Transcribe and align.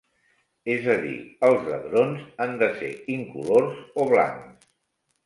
És 0.75 0.85
a 0.93 0.93
dir, 1.01 1.17
els 1.49 1.67
hadrons 1.75 2.23
han 2.45 2.57
de 2.63 2.71
ser 2.79 2.89
"incolors" 3.17 3.77
o 4.05 4.09
"blancs". 4.15 4.69